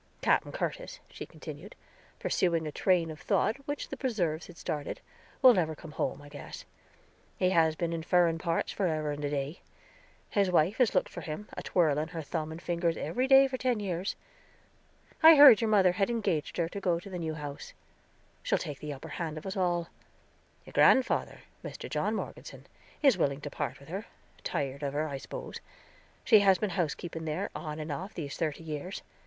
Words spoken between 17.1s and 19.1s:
the new house; she'll take the upper